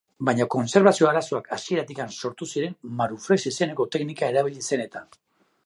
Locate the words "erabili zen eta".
4.35-5.07